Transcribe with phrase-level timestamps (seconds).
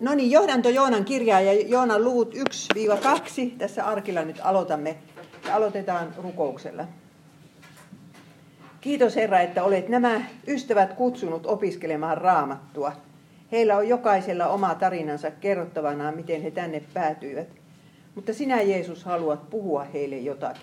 [0.00, 2.38] No niin, johdanto Joonan kirjaa ja Joonan luvut 1-2.
[3.58, 4.96] Tässä arkilla nyt aloitamme
[5.46, 6.84] ja aloitetaan rukouksella.
[8.80, 12.92] Kiitos Herra, että olet nämä ystävät kutsunut opiskelemaan raamattua.
[13.52, 17.48] Heillä on jokaisella oma tarinansa kerrottavana, miten he tänne päätyivät.
[18.14, 20.62] Mutta sinä Jeesus haluat puhua heille jotakin.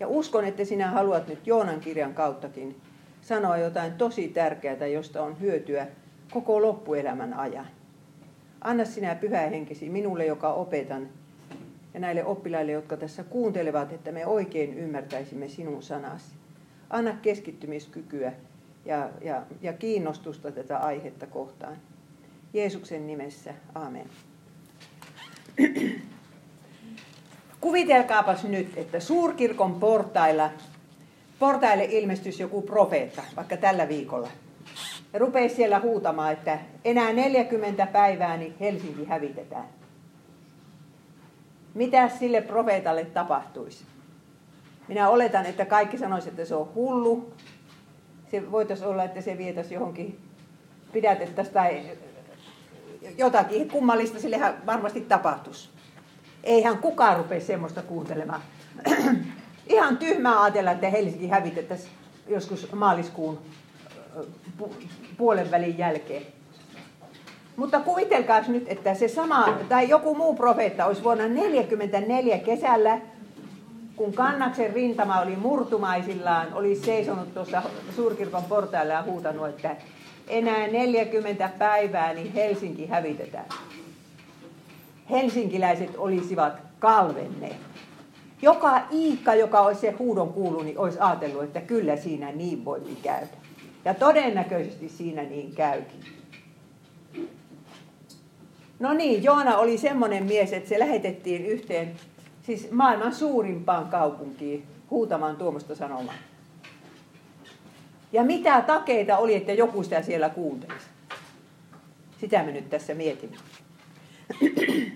[0.00, 2.80] Ja uskon, että sinä haluat nyt Joonan kirjan kauttakin
[3.20, 5.86] sanoa jotain tosi tärkeää, josta on hyötyä
[6.30, 7.66] koko loppuelämän ajan.
[8.64, 11.08] Anna sinä pyhä henkesi minulle, joka opetan,
[11.94, 16.26] ja näille oppilaille, jotka tässä kuuntelevat, että me oikein ymmärtäisimme sinun sanasi.
[16.90, 18.32] Anna keskittymiskykyä
[18.84, 21.76] ja, ja, ja kiinnostusta tätä aihetta kohtaan.
[22.52, 24.06] Jeesuksen nimessä, amen.
[27.60, 30.50] Kuvitelkaapas nyt, että suurkirkon portailla,
[31.38, 34.28] portaille ilmestyisi joku profeetta, vaikka tällä viikolla.
[35.12, 39.66] Ja rupeisi siellä huutamaan, että enää 40 päivää niin Helsinki hävitetään.
[41.74, 43.84] Mitä sille profeetalle tapahtuisi?
[44.88, 47.32] Minä oletan, että kaikki sanoisivat, että se on hullu.
[48.30, 50.20] Se voitaisiin olla, että se vietäisi johonkin
[50.92, 51.82] pidätettäisiin tai
[53.18, 55.68] jotakin kummallista sillehän varmasti tapahtuisi.
[56.44, 58.40] Eihän kukaan rupea semmoista kuuntelemaan.
[59.66, 61.92] Ihan tyhmää ajatella, että Helsinki hävitettäisiin
[62.28, 63.38] joskus maaliskuun
[65.16, 66.22] puolen välin jälkeen.
[67.56, 73.00] Mutta kuvitelkaa nyt, että se sama, tai joku muu profeetta olisi vuonna 1944 kesällä,
[73.96, 77.62] kun Kannaksen rintama oli murtumaisillaan, oli seisonut tuossa
[77.96, 79.76] suurkirkon portailla ja huutanut, että
[80.28, 83.46] enää 40 päivää, niin Helsinki hävitetään.
[85.10, 87.56] Helsinkiläiset olisivat kalvenneet.
[88.42, 92.80] Joka Iikka, joka olisi se huudon kuullut, niin olisi ajatellut, että kyllä siinä niin voi
[93.02, 93.41] käydä.
[93.84, 96.00] Ja todennäköisesti siinä niin käykin.
[98.78, 101.92] No niin, Joona oli semmoinen mies, että se lähetettiin yhteen,
[102.42, 106.14] siis maailman suurimpaan kaupunkiin huutamaan tuommoista sanomaa.
[108.12, 110.86] Ja mitä takeita oli, että joku sitä siellä kuuntelisi?
[112.20, 113.36] Sitä me nyt tässä mietimme.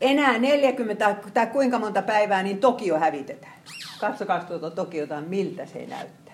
[0.00, 3.52] Enää 40 tai kuinka monta päivää, niin Tokio hävitetään.
[4.00, 6.31] Katsokaa tuota Tokiota, miltä se näyttää.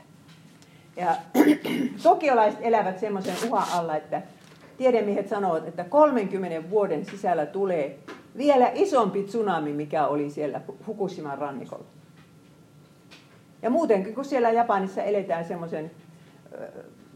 [0.98, 1.16] Ja
[2.02, 4.22] tokiolaiset elävät semmoisen uhan alla, että
[4.76, 7.98] tiedemiehet sanovat, että 30 vuoden sisällä tulee
[8.36, 11.84] vielä isompi tsunami, mikä oli siellä Fukushiman rannikolla.
[13.62, 15.90] Ja muutenkin, kun siellä Japanissa eletään semmoisen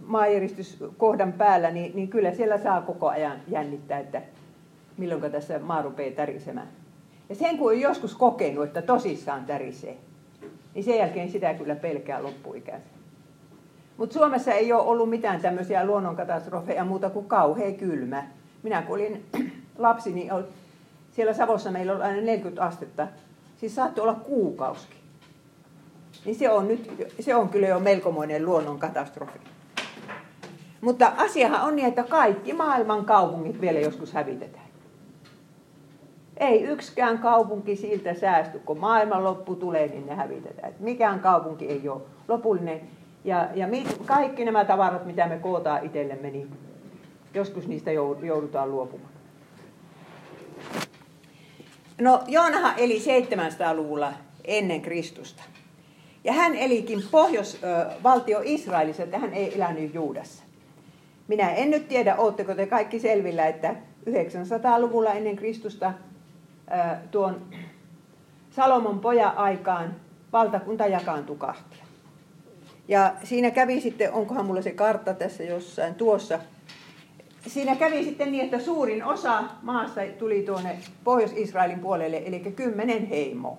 [0.06, 4.22] maajäristyskohdan päällä, niin, niin kyllä siellä saa koko ajan jännittää, että
[4.96, 6.68] milloin tässä maa rupeaa tärisemään.
[7.28, 9.96] Ja sen kun on joskus kokenut, että tosissaan tärisee,
[10.74, 13.01] niin sen jälkeen sitä kyllä pelkää loppuikänsä.
[14.02, 18.24] Mutta Suomessa ei ole ollut mitään tämmöisiä luonnonkatastrofeja muuta kuin kauhea kylmä.
[18.62, 19.24] Minä kun olin
[19.78, 20.30] lapsi, niin
[21.10, 23.08] siellä Savossa meillä oli aina 40 astetta.
[23.56, 24.98] Siis saattoi olla kuukauskin.
[26.24, 29.38] Niin se on, nyt, se on kyllä jo melkomoinen luonnonkatastrofi.
[30.80, 34.66] Mutta asiahan on niin, että kaikki maailman kaupungit vielä joskus hävitetään.
[36.36, 40.68] Ei yksikään kaupunki siltä säästy, kun maailman loppu tulee, niin ne hävitetään.
[40.68, 42.80] Et mikään kaupunki ei ole lopullinen.
[43.24, 43.66] Ja, ja
[44.06, 46.50] kaikki nämä tavarat, mitä me kootaan itsellemme, niin
[47.34, 47.90] joskus niistä
[48.22, 49.12] joudutaan luopumaan.
[52.00, 54.12] No Joonahan eli 700-luvulla
[54.44, 55.42] ennen Kristusta.
[56.24, 60.44] Ja hän elikin pohjoisvaltio Israelissa, että hän ei elänyt Juudassa.
[61.28, 63.74] Minä en nyt tiedä, ootteko te kaikki selvillä, että
[64.10, 65.92] 900-luvulla ennen Kristusta
[67.10, 67.42] tuon
[68.50, 69.96] Salomon pojan aikaan
[70.32, 71.84] valtakunta jakaantui kahtia.
[72.88, 76.38] Ja siinä kävi sitten, onkohan mulla se kartta tässä jossain tuossa,
[77.46, 83.56] siinä kävi sitten niin, että suurin osa maasta tuli tuonne Pohjois-Israelin puolelle, eli kymmenen heimoa.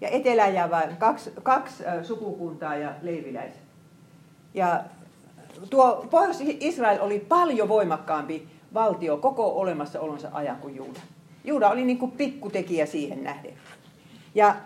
[0.00, 3.60] Ja etelä ja vain kaksi, kaksi sukukuntaa ja leiviläiset.
[4.54, 4.84] Ja
[5.70, 11.00] tuo Pohjois-Israel oli paljon voimakkaampi valtio koko olemassaolonsa ajan kuin Juuda.
[11.44, 13.54] Juuda oli niin kuin pikkutekijä siihen nähden.
[14.34, 14.56] Ja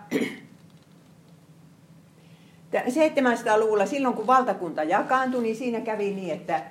[2.73, 6.61] 700-luvulla, silloin kun valtakunta jakaantui, niin siinä kävi niin, että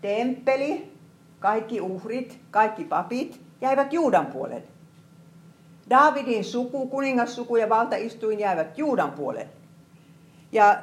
[0.00, 0.92] temppeli,
[1.40, 4.62] kaikki uhrit, kaikki papit jäivät Juudan puolelle.
[5.90, 9.48] Davidin suku, kuningassuku ja valtaistuin jäivät Juudan puolelle.
[10.52, 10.78] Ja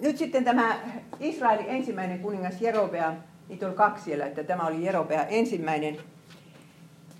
[0.00, 0.78] nyt sitten tämä
[1.20, 3.14] Israelin ensimmäinen kuningas Jerobea,
[3.48, 5.96] niitä oli kaksi siellä, että tämä oli Jerobea ensimmäinen,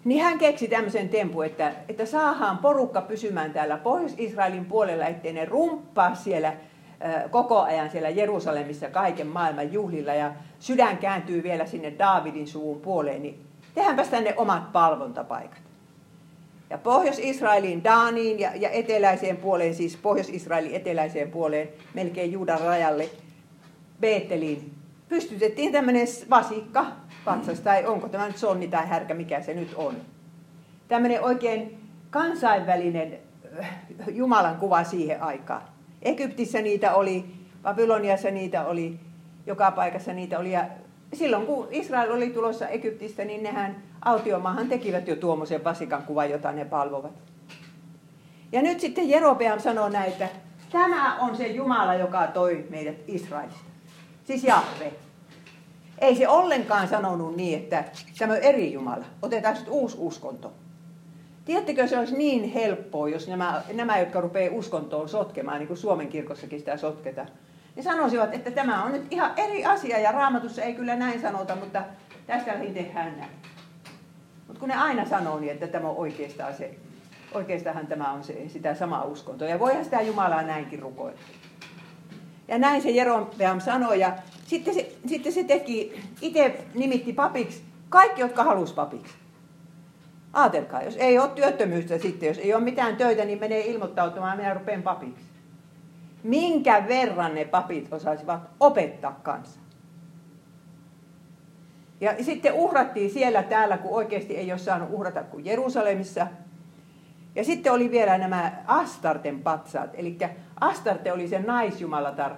[0.05, 5.45] niin hän keksi tämmöisen tempu, että, että saahaan porukka pysymään täällä Pohjois-Israelin puolella, ettei ne
[5.45, 6.53] rumppaa siellä
[7.31, 13.23] koko ajan siellä Jerusalemissa kaiken maailman juhlilla ja sydän kääntyy vielä sinne Daavidin suvun puoleen,
[13.23, 13.41] niin
[13.75, 15.63] tehdäänpäs tänne omat palvontapaikat.
[16.71, 23.09] Ja Pohjois-Israelin Daaniin ja, ja eteläiseen puoleen, siis Pohjois-Israelin eteläiseen puoleen, melkein Juudan rajalle,
[24.01, 24.73] Beeteliin,
[25.09, 26.87] pystytettiin tämmöinen vasikka
[27.25, 29.97] patsas, tai onko tämä nyt sonni tai härkä, mikä se nyt on.
[30.89, 31.79] Tämmöinen oikein
[32.11, 33.19] kansainvälinen
[33.61, 33.69] äh,
[34.11, 35.63] Jumalan kuva siihen aikaan.
[36.03, 37.25] Egyptissä niitä oli,
[37.63, 39.01] Babyloniassa niitä oli,
[39.47, 40.53] joka paikassa niitä oli.
[40.53, 40.65] Ja
[41.15, 46.53] silloin kun Israel oli tulossa Egyptistä, niin nehän autiomaahan tekivät jo tuommoisen vasikan kuvan, jota
[46.53, 47.13] ne palvovat.
[48.53, 50.29] Ja nyt sitten Jerobeam sanoo näin, että
[50.73, 53.65] tämä on se Jumala, joka toi meidät Israelista.
[54.25, 54.93] Siis Jahve.
[56.03, 57.85] Ei se ollenkaan sanonut niin, että
[58.19, 59.05] tämä on eri Jumala.
[59.23, 60.53] Otetaan sitten uusi uskonto.
[61.45, 66.09] Tiedättekö, se olisi niin helppoa, jos nämä, nämä jotka rupeaa uskontoon sotkemaan, niin kuin Suomen
[66.09, 67.29] kirkossakin sitä sotketaan,
[67.77, 71.57] niin sanoisivat, että tämä on nyt ihan eri asia ja raamatussa ei kyllä näin sanota,
[71.57, 71.83] mutta
[72.27, 73.31] tästä tehdään näin.
[74.47, 76.75] Mutta kun ne aina sanoo niin, että tämä on oikeastaan se,
[77.35, 79.49] oikeastaan tämä on se, sitä samaa uskontoa.
[79.49, 81.21] Ja voihan sitä Jumalaa näinkin rukoilla.
[82.49, 84.13] Ja näin se Jerobeam sanoi ja
[84.53, 89.15] sitten se, sitten se teki, itse nimitti papiksi kaikki, jotka halusi papiksi.
[90.33, 94.55] Aatelkaa, jos ei ole työttömyyttä sitten, jos ei ole mitään töitä, niin menee ilmoittautumaan, minä
[94.55, 95.25] rupean papiksi.
[96.23, 99.61] Minkä verran ne papit osaisivat opettaa kanssa?
[102.01, 106.27] Ja sitten uhrattiin siellä täällä, kun oikeasti ei ole saanut uhrata kuin Jerusalemissa.
[107.35, 109.91] Ja sitten oli vielä nämä Astarten patsaat.
[109.95, 110.19] Eli
[110.61, 112.33] Astarte oli se naisjumalatar,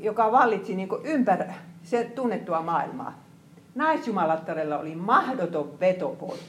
[0.00, 1.44] joka vallitsi niin ympäri
[1.82, 3.24] se tunnettua maailmaa.
[3.74, 6.42] Naisjumalattarella oli mahdoton vetovoima.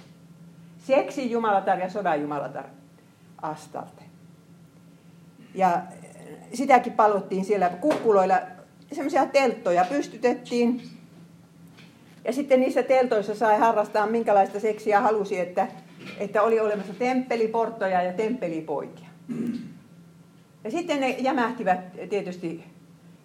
[0.77, 2.65] Seksi jumalatar ja sodan jumalatar
[3.41, 4.03] Astarte.
[5.55, 5.81] Ja
[6.53, 8.39] sitäkin palvottiin siellä kukkuloilla.
[8.91, 10.81] Semmoisia telttoja pystytettiin.
[12.23, 15.67] Ja sitten niissä teltoissa sai harrastaa minkälaista seksiä halusi, että,
[16.17, 19.07] että oli olemassa temppeliporttoja ja temppelipoikia.
[20.63, 22.74] Ja sitten ne jämähtivät tietysti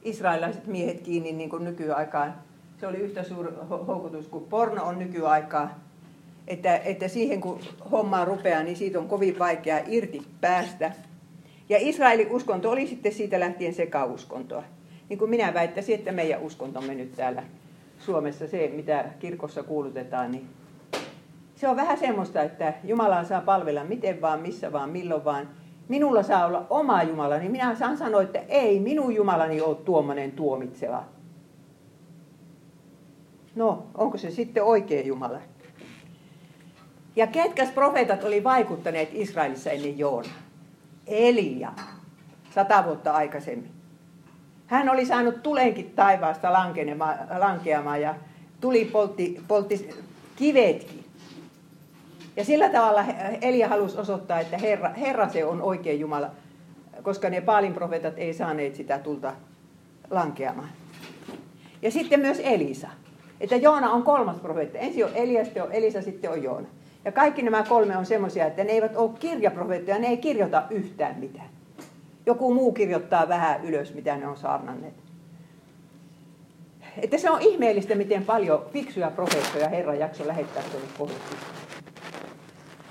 [0.02, 2.34] israelilaiset miehet kiinni niin kuin nykyaikaan.
[2.80, 5.78] Se oli yhtä suuri houkutus kuin porno on nykyaikaa.
[6.48, 7.60] Että, että siihen kun
[7.90, 10.92] homma rupeaa, niin siitä on kovin vaikea irti päästä.
[11.68, 14.64] Ja Israelin uskonto oli sitten siitä lähtien sekauskontoa.
[15.08, 17.42] Niin kuin minä väittäisin, että meidän uskontomme nyt täällä
[17.98, 20.46] Suomessa, se mitä kirkossa kuulutetaan, niin
[21.54, 25.48] se on vähän semmoista, että Jumalaa saa palvella miten vaan, missä vaan, milloin vaan–
[25.90, 30.32] minulla saa olla oma Jumala, niin minä saan sanoa, että ei minun Jumalani ole tuommoinen
[30.32, 31.04] tuomitseva.
[33.54, 35.38] No, onko se sitten oikea Jumala?
[37.16, 40.28] Ja ketkäs profeetat oli vaikuttaneet Israelissa ennen Joona?
[41.06, 41.72] Elia,
[42.54, 43.70] sata vuotta aikaisemmin.
[44.66, 46.52] Hän oli saanut tulenkin taivaasta
[47.38, 48.14] lankeamaan ja
[48.60, 49.90] tuli poltti, poltti
[50.36, 50.99] kivetkin.
[52.36, 53.04] Ja sillä tavalla
[53.42, 56.30] Elia halusi osoittaa, että Herra, Herra se on oikea Jumala,
[57.02, 59.32] koska ne Paalin profeetat ei saaneet sitä tulta
[60.10, 60.68] lankeamaan.
[61.82, 62.88] Ja sitten myös Elisa.
[63.40, 64.78] Että Joona on kolmas profeetta.
[64.78, 66.68] Ensin on Elia, sitten on Elisa, sitten on Joona.
[67.04, 71.20] Ja kaikki nämä kolme on semmoisia, että ne eivät ole kirjaprofeettoja, ne ei kirjoita yhtään
[71.20, 71.48] mitään.
[72.26, 74.94] Joku muu kirjoittaa vähän ylös, mitä ne on saarnanneet.
[77.02, 81.22] Että se on ihmeellistä, miten paljon fiksuja profeettoja Herra jakso lähettää tuonne pohjois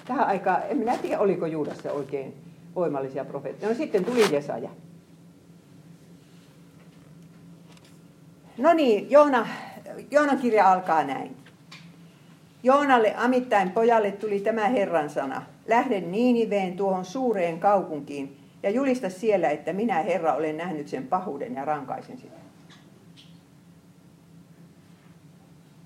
[0.10, 2.34] tähän aikaan, en minä tiedä oliko Juudassa oikein
[2.76, 3.70] voimallisia profeettoja.
[3.70, 4.70] No sitten tuli Jesaja.
[8.58, 9.48] No niin, Joona,
[10.12, 11.36] Joonan kirja alkaa näin.
[12.64, 15.42] Joonalle Amittain pojalle tuli tämä Herran sana.
[15.68, 21.56] Lähde Niiniveen tuohon suureen kaupunkiin ja julista siellä, että minä Herra olen nähnyt sen pahuuden
[21.56, 22.49] ja rankaisen sitä.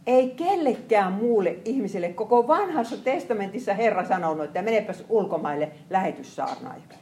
[0.08, 7.00] Ei kellekään muulle ihmiselle koko vanhassa testamentissa Herra sanonut, että menepäs ulkomaille lähetyssaarnaajaksi.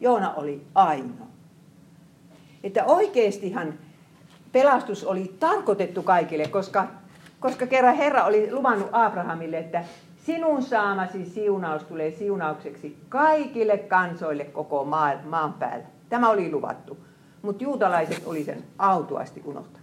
[0.00, 1.26] Joona oli ainoa.
[2.64, 3.74] Että oikeastihan
[4.52, 6.86] pelastus oli tarkoitettu kaikille, koska,
[7.40, 9.84] koska kerran Herra oli luvannut Abrahamille, että
[10.26, 15.84] sinun saamasi siunaus tulee siunaukseksi kaikille kansoille koko maan, päällä.
[16.08, 16.98] Tämä oli luvattu,
[17.42, 19.81] mutta juutalaiset oli sen autuasti unohtanut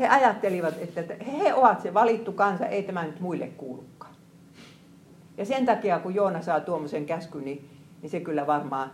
[0.00, 4.14] he ajattelivat, että he ovat se valittu kansa, ei tämä nyt muille kuulukaan.
[5.36, 7.70] Ja sen takia, kun Joona saa tuommoisen käskyn, niin,
[8.02, 8.92] niin se kyllä varmaan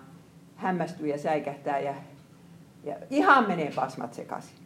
[0.57, 1.95] hämmästyy ja säikähtää ja,
[2.85, 4.57] ja ihan menee pasmat sekaisin.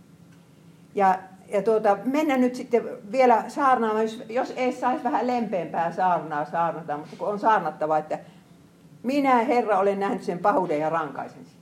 [0.95, 1.19] Ja,
[1.49, 6.97] ja tuota, mennä nyt sitten vielä saarnaamaan, jos, jos ei saisi vähän lempeämpää saarnaa saarnata,
[6.97, 8.19] mutta kun on saarnattava, että
[9.03, 11.60] minä Herra olen nähnyt sen pahuuden ja rankaisen sitä.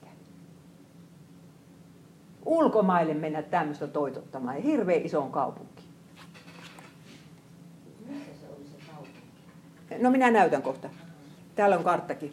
[2.48, 4.56] Ulkomaille mennä tämmöistä toitottamaan.
[4.56, 5.82] Ja hirveän isoon kaupunki.
[8.06, 10.02] Missä se oli se kaupunki?
[10.02, 10.88] No minä näytän kohta.
[11.54, 12.32] Täällä on karttakin.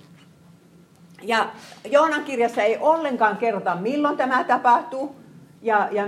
[1.21, 1.49] Ja
[1.91, 5.15] Joonan kirjassa ei ollenkaan kerrota, milloin tämä tapahtuu.
[5.61, 6.07] Ja, ja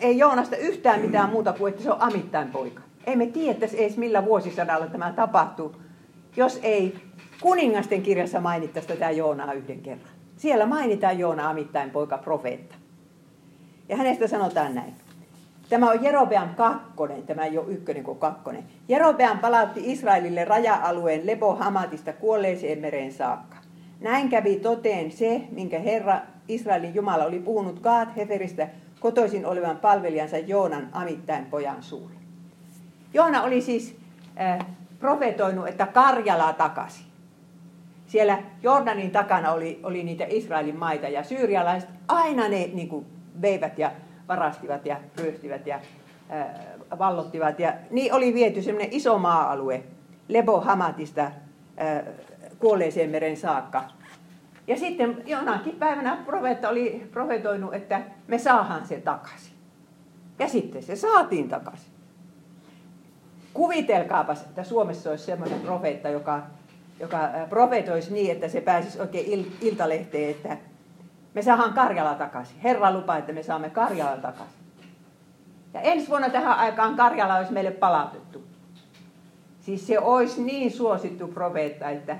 [0.00, 2.80] ei Joonasta yhtään mitään muuta kuin, että se on Amittain poika.
[3.06, 5.76] Emme tiedä edes millä vuosisadalla tämä tapahtuu,
[6.36, 6.94] jos ei
[7.40, 10.10] kuningasten kirjassa mainittaisi tätä Joonaa yhden kerran.
[10.36, 12.74] Siellä mainitaan Joona Amittain poika profeetta.
[13.88, 14.94] Ja hänestä sanotaan näin.
[15.68, 18.64] Tämä on Jerobeam kakkonen, tämä ei ole ykkönen kuin kakkonen.
[18.88, 23.56] Jerobeam palautti Israelille raja-alueen Lebo Hamatista kuolleeseen mereen saakka.
[24.00, 28.68] Näin kävi toteen se, minkä Herra Israelin Jumala oli puhunut Gaat Heferistä
[29.00, 32.16] kotoisin olevan palvelijansa Joonan Amittain pojan suulle.
[33.14, 33.96] Joona oli siis
[34.40, 34.66] äh,
[34.98, 37.06] profetoinut, että Karjalaa takaisin.
[38.06, 43.06] Siellä Jordanin takana oli, oli niitä Israelin maita ja syyrialaiset aina ne niin kuin,
[43.42, 43.90] veivät ja
[44.28, 45.80] varastivat ja ryöstivät ja
[46.30, 46.46] äh,
[46.98, 47.60] vallottivat.
[47.60, 49.82] Ja niin oli viety semmoinen iso maa-alue
[50.28, 51.32] Lebo Hamatista äh,
[52.58, 53.84] kuolleeseen meren saakka.
[54.66, 59.52] Ja sitten jonakin päivänä profeetta oli profetoinut, että me saahan se takaisin.
[60.38, 61.90] Ja sitten se saatiin takaisin.
[63.54, 66.42] Kuvitelkaapas, että Suomessa olisi sellainen profeetta, joka,
[67.00, 70.56] joka profetoisi niin, että se pääsisi oikein il, iltalehteen, että
[71.36, 72.60] me saadaan Karjala takaisin.
[72.60, 74.56] Herra lupaa, että me saamme Karjala takaisin.
[75.74, 78.44] Ja ensi vuonna tähän aikaan Karjala olisi meille palautettu.
[79.60, 82.16] Siis se olisi niin suosittu profeetta, että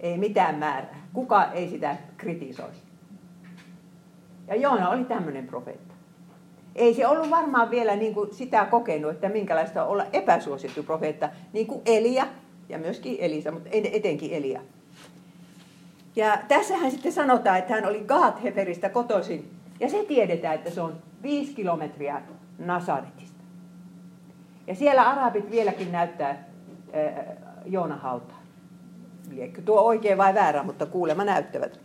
[0.00, 1.02] ei mitään määrää.
[1.12, 2.82] Kuka ei sitä kritisoisi.
[4.48, 5.94] Ja Joona oli tämmöinen profeetta.
[6.74, 11.28] Ei se ollut varmaan vielä niin kuin sitä kokenut, että minkälaista on olla epäsuosittu profeetta,
[11.52, 12.26] niin kuin Elia
[12.68, 14.60] ja myöskin Elisa, mutta etenkin Elia.
[16.20, 19.50] Ja tässähän sitten sanotaan, että hän oli Gaat-Heferistä kotoisin.
[19.80, 22.22] Ja se tiedetään, että se on viisi kilometriä
[22.58, 23.40] Nasaretista.
[24.66, 27.26] Ja siellä arabit vieläkin näyttää äh,
[27.66, 28.42] Joona hautaa.
[29.30, 31.80] Liekö tuo oikein vai väärä, mutta kuulema näyttävät.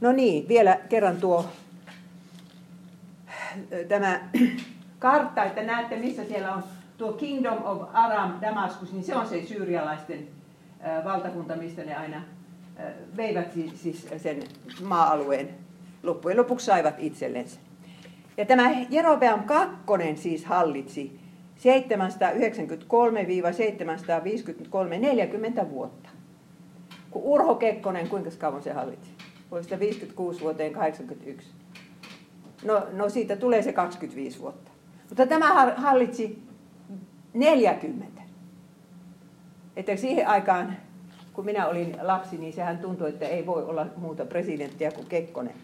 [0.00, 1.44] No niin, vielä kerran tuo
[3.88, 4.20] tämä
[4.98, 6.64] kartta, että näette missä siellä on
[6.98, 10.28] tuo Kingdom of Aram Damaskus, niin se on se syyrialaisten
[11.04, 12.22] valtakunta, mistä ne aina
[13.16, 14.42] veivät siis sen
[14.82, 15.48] maa-alueen
[16.02, 17.60] loppujen lopuksi saivat itsellensä.
[18.36, 21.20] Ja tämä Jerobeam kakkonen siis hallitsi
[21.58, 21.60] 793-753
[24.98, 26.08] 40 vuotta.
[27.10, 29.10] Kun Urho Kekkonen, kuinka kauan se hallitsi?
[29.50, 31.48] Vuodesta 56 vuoteen 81.
[32.64, 34.70] No, no siitä tulee se 25 vuotta.
[35.08, 36.42] Mutta tämä hallitsi
[37.34, 38.22] 40.
[39.76, 40.76] Että siihen aikaan,
[41.38, 45.54] kun minä olin lapsi, niin sehän tuntui, että ei voi olla muuta presidenttiä kuin Kekkonen.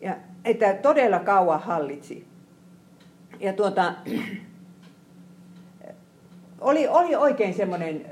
[0.00, 2.26] Ja että todella kauan hallitsi.
[3.40, 3.94] Ja tuota,
[6.60, 8.06] oli, oli oikein semmoinen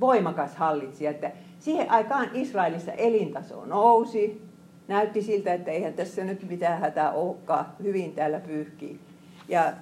[0.00, 4.42] voimakas hallitsija, että siihen aikaan Israelissa elintaso nousi.
[4.88, 7.66] Näytti siltä, että eihän tässä nyt mitään hätää olekaan.
[7.82, 9.00] Hyvin täällä pyyhkii.
[9.48, 9.72] Ja,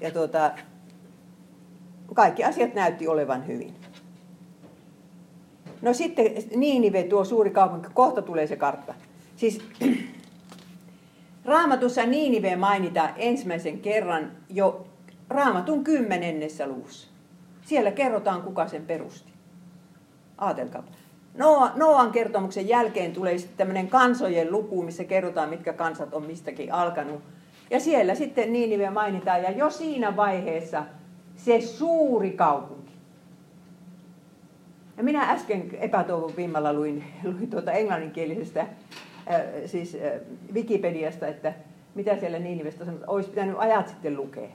[0.00, 0.50] ja tuota,
[2.14, 3.87] kaikki asiat näytti olevan hyvin.
[5.82, 8.94] No sitten Niinive, tuo suuri kaupunki, kohta tulee se kartta.
[9.36, 9.60] Siis
[11.44, 14.86] Raamatussa Niinive mainitaan ensimmäisen kerran jo
[15.28, 17.08] Raamatun kymmenennessä luvussa.
[17.62, 19.32] Siellä kerrotaan, kuka sen perusti.
[20.38, 20.84] Aatelkaa.
[21.74, 27.22] Noan kertomuksen jälkeen tulee sitten tämmöinen kansojen luku, missä kerrotaan, mitkä kansat on mistäkin alkanut.
[27.70, 30.84] Ja siellä sitten Niinive mainitaan, ja jo siinä vaiheessa
[31.36, 32.92] se suuri kaupunki.
[34.98, 38.68] Ja minä äsken epätoivon vimmalla luin, luin tuota englanninkielisestä, äh,
[39.66, 40.20] siis äh,
[40.54, 41.52] Wikipediasta, että
[41.94, 44.48] mitä siellä Niinivestä sanotaan, olisi pitänyt ajat sitten lukea.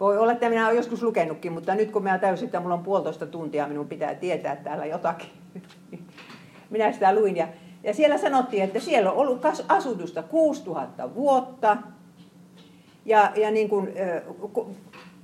[0.00, 2.82] Voi olla, että minä olen joskus lukenutkin, mutta nyt kun minä täysin, että minulla on
[2.82, 5.30] puolitoista tuntia, minun pitää tietää täällä jotakin.
[6.70, 7.48] Minä sitä luin ja,
[7.82, 11.76] ja siellä sanottiin, että siellä on ollut asutusta 6000 vuotta.
[13.04, 13.88] Ja, ja niin kuin,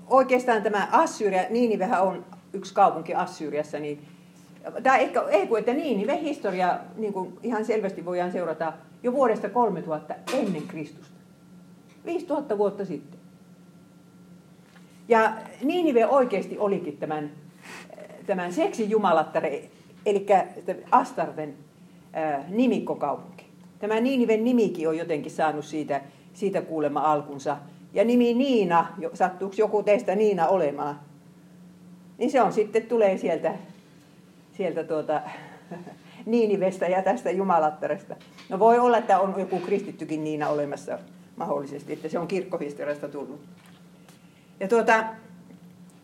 [0.06, 4.06] oikeastaan tämä Assyria, Niinivehän on yksi kaupunki Assyriassa, niin
[4.82, 10.14] tämä ehkä, ei että Niinive historia niin kuin ihan selvästi voidaan seurata jo vuodesta 3000
[10.32, 11.14] ennen Kristusta.
[12.04, 13.20] 5000 vuotta sitten.
[15.08, 17.30] Ja Niinive oikeasti olikin tämän,
[18.26, 19.68] tämän seksijumalattare,
[20.06, 20.26] eli
[20.90, 21.54] Astarten
[22.16, 23.44] äh, nimikkokaupunki.
[23.78, 26.00] Tämä Niiniven nimikin on jotenkin saanut siitä,
[26.32, 27.56] siitä kuulema alkunsa.
[27.92, 31.00] Ja nimi Niina, sattuuko joku teistä Niina olemaan,
[32.18, 33.54] niin se on sitten, tulee sieltä,
[34.56, 35.20] sieltä tuota,
[36.26, 38.16] Niinivestä ja tästä Jumalattaresta.
[38.48, 40.98] No voi olla, että on joku kristittykin Niina olemassa,
[41.36, 43.40] mahdollisesti, että se on kirkkohistoriasta tullut.
[44.60, 45.04] Ja tuota,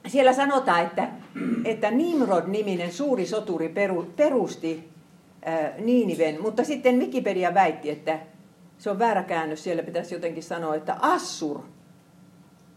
[0.06, 1.08] siellä sanotaan, että,
[1.64, 3.74] että Nimrod-niminen suuri soturi
[4.16, 4.90] perusti
[5.44, 8.18] ää, Niiniven, mutta sitten Wikipedia väitti, että
[8.78, 11.60] se on väärä käännös, siellä pitäisi jotenkin sanoa, että Assur.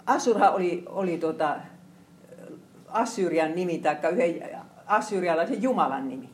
[0.06, 1.56] Assurhan oli, oli tuota,
[2.88, 6.30] Assyrian nimi, tai yhden assyrialaisen jumalan nimi.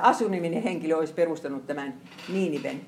[0.00, 1.94] Assur-niminen henkilö olisi perustanut tämän
[2.32, 2.80] Niiniven.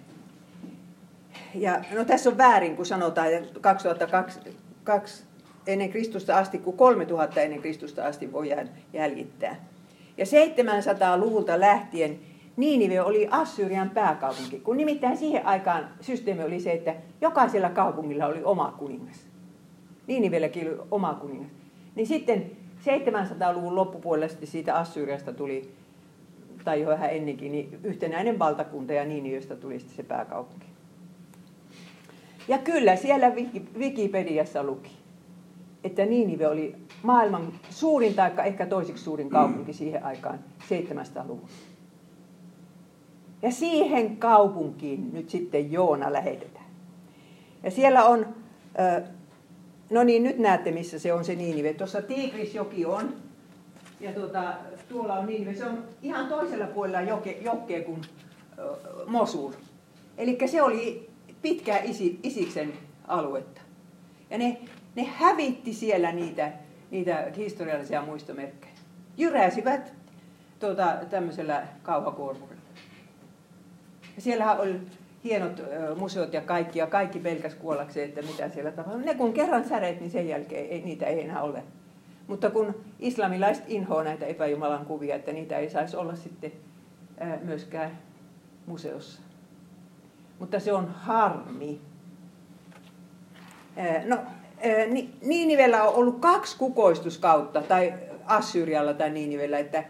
[1.54, 5.24] Ja no tässä on väärin, kun sanotaan, että 2002
[5.66, 8.50] ennen Kristusta asti, kun 3000 ennen Kristusta asti voi
[8.92, 9.64] jäljittää.
[10.16, 12.20] Ja 700-luvulta lähtien
[12.56, 18.44] Niinive oli Assyrian pääkaupunki, kun nimittäin siihen aikaan systeemi oli se, että jokaisella kaupungilla oli
[18.44, 19.26] oma kuningas.
[20.06, 21.50] Niinivelläkin oli oma kuningas.
[21.94, 22.50] Niin sitten
[22.84, 25.70] 700-luvun loppupuolella sitten siitä Assyriasta tuli,
[26.64, 30.66] tai jo vähän ennenkin, niin yhtenäinen valtakunta ja Niiniöstä tuli sitten se pääkaupunki.
[32.48, 33.32] Ja kyllä siellä
[33.78, 34.90] Wikipediassa luki,
[35.84, 41.48] että Niinive oli maailman suurin tai ehkä toisiksi suurin kaupunki siihen aikaan 700-luvulla.
[43.42, 46.66] Ja siihen kaupunkiin nyt sitten Joona lähetetään.
[47.62, 48.26] Ja siellä on,
[49.90, 51.74] no niin nyt näette missä se on se Niinive.
[51.74, 53.14] Tuossa Tigrisjoki on
[54.00, 54.54] ja tuota,
[54.88, 55.54] tuolla on Niinive.
[55.54, 58.00] Se on ihan toisella puolella joke, jokea kuin
[59.06, 59.52] Mosul.
[60.18, 61.10] Eli se oli
[61.42, 62.72] pitkää isi, Isiksen
[63.08, 63.60] aluetta.
[64.30, 64.58] Ja ne,
[64.94, 66.52] ne hävitti siellä niitä,
[66.90, 68.74] niitä historiallisia muistomerkkejä.
[69.16, 69.92] Jyräsivät
[70.60, 72.62] tuota, tämmöisellä kauhakuormurilla.
[74.16, 74.80] Ja siellähän oli
[75.24, 75.62] hienot
[75.96, 79.02] museot ja kaikki, ja kaikki pelkäs kuollakseen, että mitä siellä tapahtuu.
[79.04, 81.62] Ne kun kerran säreet, niin sen jälkeen ei, niitä ei enää ole.
[82.26, 86.52] Mutta kun islamilaiset inhoa näitä epäjumalan kuvia, että niitä ei saisi olla sitten
[87.42, 87.98] myöskään
[88.66, 89.22] museossa.
[90.38, 91.80] Mutta se on harmi.
[94.06, 94.18] No,
[95.22, 97.94] Niinivellä on ollut kaksi kukoistuskautta, tai
[98.26, 99.84] Assyrialla tai Niinivellä, että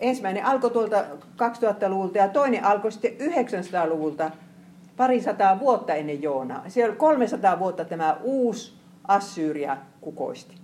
[0.00, 4.30] ensimmäinen alkoi tuolta 2000-luvulta ja toinen alkoi sitten 900-luvulta
[4.98, 6.68] pari sataa vuotta ennen Joonaa.
[6.68, 8.72] Siellä 300 vuotta tämä uusi
[9.08, 10.54] Assyria kukoisti.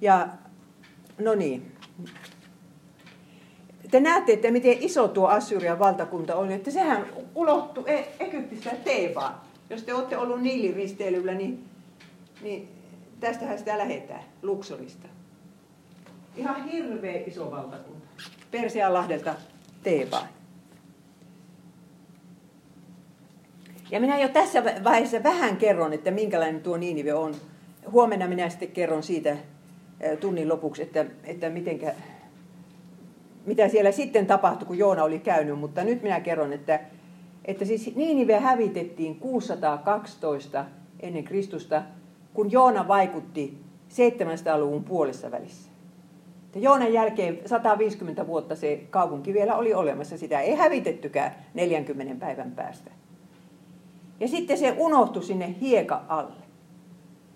[0.00, 0.28] Ja
[1.18, 1.72] no niin.
[3.90, 9.34] Te näette, että miten iso tuo Assyrian valtakunta oli, että sehän ulottui e- Egyptistä Teebaan.
[9.70, 10.76] Jos te olette ollut Niilin
[11.38, 11.64] niin,
[12.42, 12.68] niin
[13.20, 15.08] tästähän sitä lähetään, Luxorista.
[16.36, 18.08] Ihan hirveä iso valtakunta.
[18.50, 19.34] Persianlahdelta
[19.82, 20.37] Teebaan.
[23.90, 27.34] Ja minä jo tässä vaiheessa vähän kerron, että minkälainen tuo Niinive on.
[27.92, 29.36] Huomenna minä sitten kerron siitä
[30.20, 31.94] tunnin lopuksi, että, että mitenkä,
[33.46, 35.58] mitä siellä sitten tapahtui, kun Joona oli käynyt.
[35.58, 36.80] Mutta nyt minä kerron, että,
[37.44, 40.64] että siis Niinive hävitettiin 612
[41.00, 41.82] ennen Kristusta,
[42.34, 43.58] kun Joona vaikutti
[43.90, 45.70] 700-luvun puolessa välissä.
[46.54, 50.18] Ja Joonan jälkeen 150 vuotta se kaupunki vielä oli olemassa.
[50.18, 52.90] Sitä ei hävitettykään 40 päivän päästä.
[54.20, 56.42] Ja sitten se unohtui sinne hieka alle.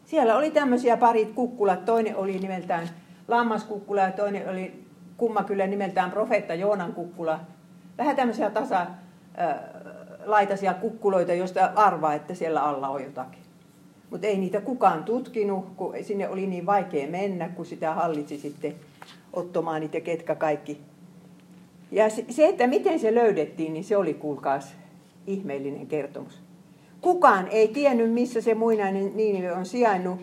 [0.04, 1.84] Siellä oli tämmöisiä parit kukkulat.
[1.84, 2.88] Toinen oli nimeltään
[3.28, 4.84] lammaskukkula ja toinen oli
[5.16, 7.40] kumma kyllä nimeltään profeetta Joonan kukkula.
[7.98, 8.86] Vähän tämmöisiä tasa
[10.24, 13.42] laitaisia kukkuloita, joista arvaa, että siellä alla on jotakin.
[14.10, 18.74] Mutta ei niitä kukaan tutkinut, kun sinne oli niin vaikea mennä, kun sitä hallitsi sitten
[19.32, 20.80] ottomaanit ja ketkä kaikki.
[21.90, 24.74] Ja se, että miten se löydettiin, niin se oli kuulkaas
[25.26, 26.41] ihmeellinen kertomus.
[27.02, 30.20] Kukaan ei tiennyt, missä se muinainen Niinive on sijainnut.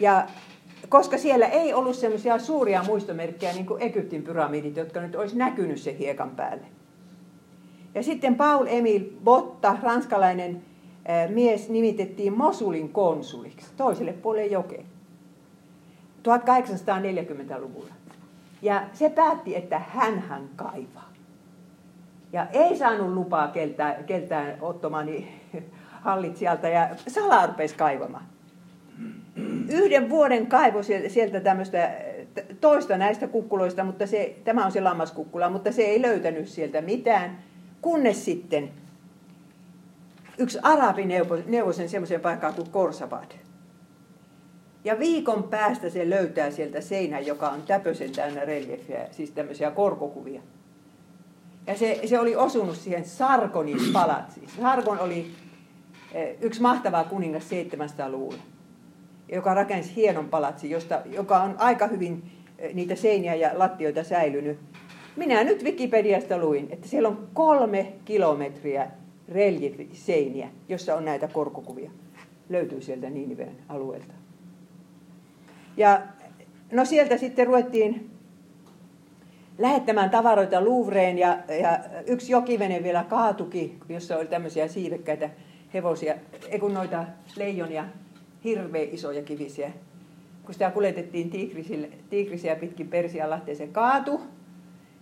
[0.00, 0.26] Ja
[0.88, 5.80] koska siellä ei ollut semmoisia suuria muistomerkkejä, niin kuin Egyptin pyramidit, jotka nyt olisi näkynyt
[5.80, 6.66] se hiekan päälle.
[7.94, 10.62] Ja sitten Paul Emil Botta, ranskalainen
[11.28, 14.86] mies, nimitettiin Mosulin konsuliksi toiselle puolelle jokeen
[16.22, 17.94] 1840-luvulla.
[18.62, 21.09] Ja se päätti, että hän kaivaa.
[22.32, 25.40] Ja ei saanut lupaa keltään, keltään ottomani
[26.00, 28.24] hallitsijalta ja salaa rupesi kaivamaan.
[29.68, 31.90] Yhden vuoden kaivo sieltä tämmöistä
[32.60, 37.38] toista näistä kukkuloista, mutta se, tämä on se lammaskukkula, mutta se ei löytänyt sieltä mitään,
[37.82, 38.70] kunnes sitten
[40.38, 41.04] yksi arabi
[41.46, 43.30] neuvoi sen semmoiseen paikkaan kuin Korsabad.
[44.84, 50.42] Ja viikon päästä se löytää sieltä seinän, joka on täpösen täynnä reliefiä, siis tämmöisiä korkokuvia.
[51.66, 54.48] Ja se, se oli osunut siihen Sargonin palatsiin.
[54.48, 55.30] Sargon oli
[56.12, 58.42] eh, yksi mahtava kuningas 700-luvulla,
[59.32, 64.58] joka rakensi hienon palatsi, josta, joka on aika hyvin eh, niitä seiniä ja lattioita säilynyt.
[65.16, 68.90] Minä nyt Wikipediasta luin, että siellä on kolme kilometriä
[69.28, 71.90] reljefiseiniä, jossa on näitä korkokuvia.
[72.48, 74.14] Löytyy sieltä Niiniven alueelta.
[75.76, 76.02] Ja
[76.72, 78.09] no sieltä sitten ruvettiin
[79.60, 85.30] lähettämään tavaroita Louvreen ja, ja yksi jokivene vielä kaatuki, jossa oli tämmöisiä siivekkäitä
[85.74, 86.14] hevosia,
[86.48, 87.04] ei kun noita
[87.36, 87.84] leijonia,
[88.44, 89.70] hirveän isoja kivisiä.
[90.44, 91.30] Kun sitä kuljetettiin
[92.10, 94.20] tiigrisiä pitkin Persianlahteen, se kaatu.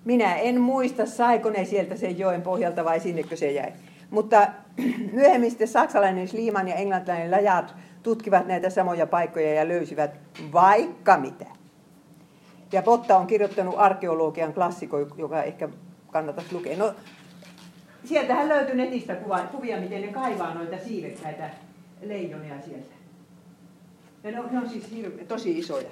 [0.04, 3.72] Minä en muista, saiko ne sieltä sen joen pohjalta vai sinnekö se jäi.
[4.10, 4.48] Mutta
[5.12, 10.10] myöhemmin sitten saksalainen Schliemann ja englantilainen Lajat tutkivat näitä samoja paikkoja ja löysivät
[10.52, 11.46] vaikka mitä.
[12.72, 15.68] Ja Potta on kirjoittanut arkeologian klassikko, joka ehkä
[16.12, 16.76] kannattaisi lukea.
[16.76, 16.94] No,
[18.04, 21.50] sieltähän löytyy netistä kuva, kuvia, miten ne kaivaa noita siivekkäitä
[22.02, 22.94] leijonia sieltä.
[24.24, 25.88] Ja ne on, ne on siis hirve, tosi isoja.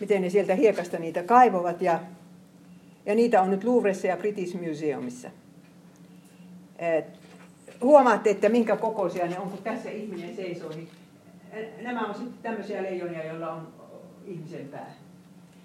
[0.00, 2.00] Miten ne sieltä hiekasta niitä kaivovat ja,
[3.06, 5.30] ja niitä on nyt Louvressa ja British Museumissa.
[6.78, 7.04] Et,
[7.82, 10.70] huomaatte, että minkä kokoisia ne on, kun tässä ihminen seisoo.
[10.70, 10.88] Niin
[11.82, 13.68] nämä on sitten tämmöisiä leijonia, joilla on
[14.26, 15.03] ihmisen pää.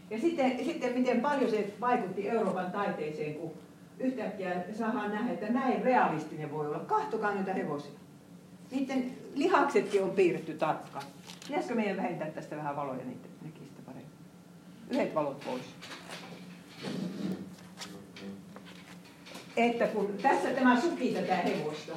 [0.10, 3.54] Ja sitten, sitten miten paljon se vaikutti Euroopan taiteeseen, kun
[4.00, 6.80] yhtäkkiä saadaan nähdä, että näin realistinen voi olla.
[6.80, 7.92] Kahtokaa noita hevosia.
[8.72, 11.06] Niiden lihaksetkin on piirretty tarkkaan.
[11.48, 14.12] Pitäisikö meidän vähentää tästä vähän valoja, niin näkisi sitä paremmin.
[14.90, 15.64] Yhdet valot pois.
[19.58, 21.94] Että kun tässä tämä suki tätä hevosta.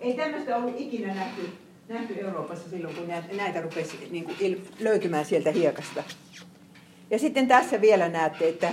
[0.00, 1.42] Ei tämmöistä ollut ikinä nähty,
[1.88, 6.04] nähty Euroopassa silloin, kun näitä rupesi niin kuin löytymään sieltä hiekasta.
[7.10, 8.72] Ja sitten tässä vielä näette, että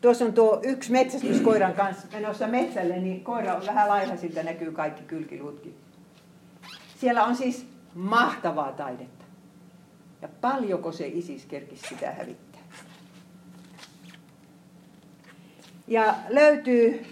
[0.00, 4.72] tuossa on tuo yksi metsästyskoiran kanssa menossa metsälle, niin koira on vähän laiha, siltä näkyy
[4.72, 5.74] kaikki kylkiluutkin.
[7.00, 9.24] Siellä on siis mahtavaa taidetta.
[10.22, 12.60] Ja paljonko se ISIS kerkisi sitä hävittää.
[15.86, 17.04] Ja löytyy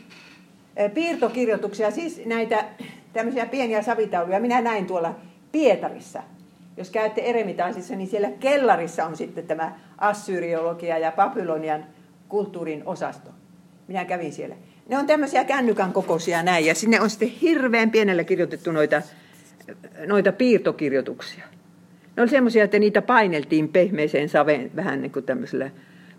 [0.77, 2.65] eh, piirtokirjoituksia, siis näitä
[3.13, 4.41] tämmöisiä pieniä savitauluja.
[4.41, 5.15] Minä näin tuolla
[5.53, 6.23] Pietarissa
[6.77, 11.85] jos käytte Eremitaisissa, niin siellä kellarissa on sitten tämä assyriologia ja Babylonian
[12.29, 13.31] kulttuurin osasto.
[13.89, 14.55] Minä kävin siellä.
[14.89, 19.03] Ne on tämmöisiä kännykän kokoisia näin, ja sinne on sitten hirveän pienellä kirjoitettu noita,
[20.07, 21.45] noita piirtokirjoituksia.
[22.17, 25.71] Ne oli semmoisia, että niitä paineltiin pehmeeseen saveen vähän niin kuin tämmöisellä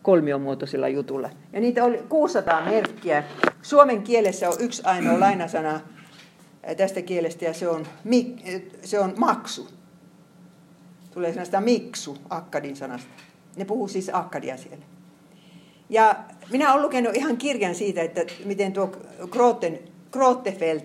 [0.02, 1.30] kolmiomuotoisella jutulla.
[1.54, 3.24] Ja niitä oli 600 merkkiä.
[3.62, 5.80] Suomen kielessä on yksi ainoa lainasana
[6.78, 7.86] tästä kielestä ja se on,
[8.84, 9.70] se on maksu
[11.14, 13.10] tulee sanasta miksu akkadin sanasta.
[13.56, 14.86] Ne puhuu siis akkadia siellä.
[15.90, 16.16] Ja
[16.52, 18.92] minä olen lukenut ihan kirjan siitä, että miten tuo
[19.32, 19.80] Groten,
[20.12, 20.82] Grotefeld,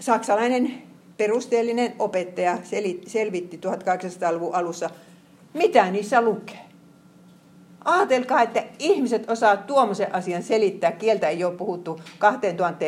[0.00, 0.82] saksalainen
[1.16, 2.58] perusteellinen opettaja,
[3.06, 4.90] selvitti 1800-luvun alussa,
[5.54, 6.60] mitä niissä lukee.
[7.84, 10.92] Aatelkaa, että ihmiset osaa tuommoisen asian selittää.
[10.92, 12.84] Kieltä ei ole puhuttu 2000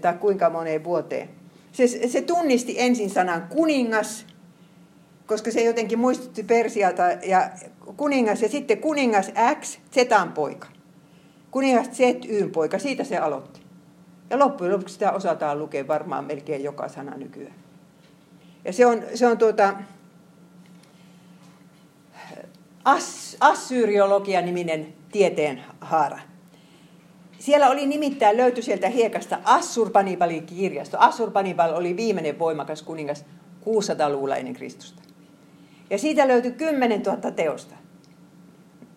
[0.00, 1.28] tai kuinka moneen vuoteen.
[1.72, 4.26] Se, se tunnisti ensin sanan kuningas,
[5.26, 7.50] koska se jotenkin muistutti Persialta ja
[7.96, 10.68] kuningas ja sitten kuningas X, Zetan poika.
[11.50, 13.60] Kuningas Z, Yn poika, siitä se aloitti.
[14.30, 17.54] Ja loppujen lopuksi sitä osataan lukea varmaan melkein joka sana nykyään.
[18.64, 19.74] Ja se on, se on tuota,
[22.84, 26.18] As, Assyriologia-niminen tieteen haara.
[27.38, 30.98] Siellä oli nimittäin löyty sieltä hiekasta Assurpanibalin kirjasto.
[30.98, 33.24] Assurpanibal oli viimeinen voimakas kuningas
[33.64, 35.03] 600-luvulla ennen Kristusta.
[35.90, 37.74] Ja siitä löytyi 10 000 teosta.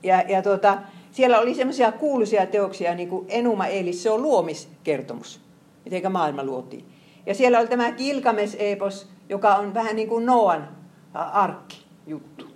[0.04, 0.78] Ja, ja tuota,
[1.12, 5.42] siellä oli semmoisia kuuluisia teoksia, niin kuin Enuma Eelis, se on luomiskertomus,
[5.86, 6.86] miten maailma luotiin.
[7.26, 10.70] Ja siellä oli tämä Kilkames-epos, joka on vähän niin kuin Noan
[11.14, 12.48] arkki juttu.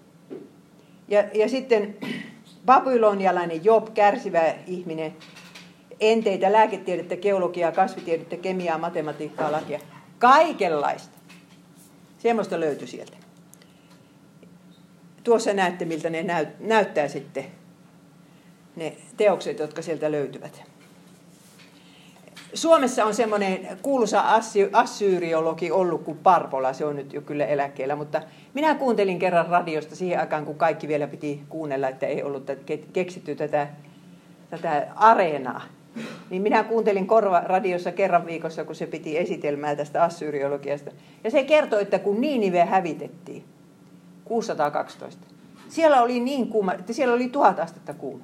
[1.08, 1.98] Ja, ja sitten
[2.66, 5.16] babylonialainen Job, kärsivä ihminen,
[6.00, 9.80] enteitä, lääketiedettä, geologiaa, kasvitiedettä, kemiaa, matematiikkaa, lakia.
[10.20, 11.18] Kaikenlaista.
[12.18, 13.18] Semmoista löytyi sieltä
[15.24, 17.46] tuossa näette, miltä ne näyttää sitten
[18.76, 20.64] ne teokset, jotka sieltä löytyvät.
[22.54, 24.24] Suomessa on semmoinen kuuluisa
[24.74, 28.22] assyriologi ollut kuin Parpola, se on nyt jo kyllä eläkkeellä, mutta
[28.54, 32.52] minä kuuntelin kerran radiosta siihen aikaan, kun kaikki vielä piti kuunnella, että ei ollut
[32.94, 33.68] keksitty tätä,
[34.50, 35.62] tätä areenaa.
[36.30, 40.92] Niin minä kuuntelin korva radiossa kerran viikossa, kun se piti esitelmää tästä assyriologiasta.
[41.24, 43.44] Ja se kertoi, että kun Niinive hävitettiin,
[44.32, 45.28] 612.
[45.70, 48.24] Siellä oli niin kuuma, että siellä oli tuhat astetta kuuma.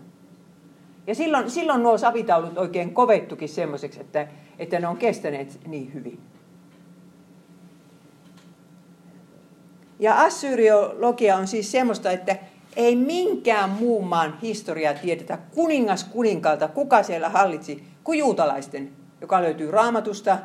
[1.08, 4.28] Ja silloin, silloin nuo savitaulut oikein kovettukin semmoiseksi, että,
[4.60, 6.20] että ne on kestäneet niin hyvin.
[10.00, 12.36] Ja assyriologia on siis semmoista, että
[12.76, 18.92] ei minkään muun maan historiaa tiedetä kuningas kuninkaalta, kuka siellä hallitsi, kuin juutalaisten
[19.22, 20.38] joka löytyy raamatusta,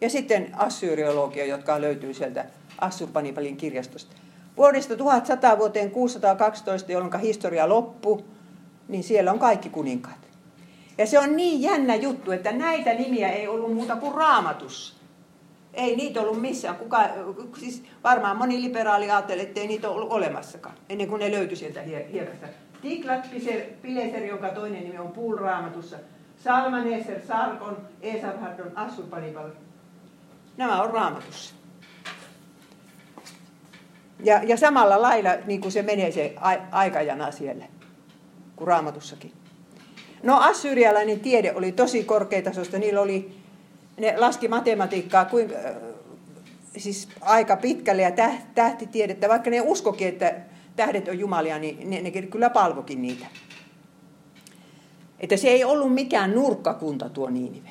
[0.00, 2.44] ja sitten assyriologia, jotka löytyy sieltä
[2.80, 4.27] Assurbanipalin kirjastosta.
[4.58, 8.24] Vuodesta 1100 vuoteen 612, jolloin historia loppuu,
[8.88, 10.28] niin siellä on kaikki kuninkaat.
[10.98, 14.94] Ja se on niin jännä juttu, että näitä nimiä ei ollut muuta kuin raamatussa.
[15.74, 16.76] Ei niitä ollut missään.
[16.76, 17.04] Kuka,
[17.58, 21.80] siis varmaan moni liberaali ajatteli, että ei niitä ollut olemassakaan, ennen kuin ne löytyi sieltä
[21.82, 22.46] hiekasta.
[22.82, 23.28] Tiklat
[23.82, 25.96] Pileser, jonka toinen nimi on Puul raamatussa.
[26.44, 29.50] Salmaneser, Sarkon, Esarhardon, Assurbanipal.
[30.56, 31.57] Nämä on raamatussa.
[34.24, 36.34] Ja, ja samalla lailla niin kuin se menee se
[36.70, 37.64] aikajana siellä,
[38.56, 39.32] kuin raamatussakin.
[40.22, 42.78] No assyrialainen tiede oli tosi korkeatasosta.
[42.78, 43.32] Niillä oli,
[44.00, 45.74] ne laski matematiikkaa kuin, äh,
[46.76, 48.12] siis aika pitkälle ja
[48.54, 49.28] tähtitiedettä.
[49.28, 50.34] Vaikka ne uskokin, että
[50.76, 53.26] tähdet on jumalia, niin ne, ne kyllä palvokin niitä.
[55.20, 57.70] Että se ei ollut mikään nurkkakunta tuo Niinive.